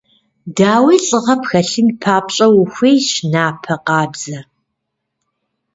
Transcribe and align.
Дауи, 0.57 0.97
лӏыгъэ 1.07 1.35
пхэлъын 1.41 1.87
папщӏэ 2.01 2.47
ухуейщ 2.59 3.09
напэ 3.31 3.75
къабзэ. 3.85 4.39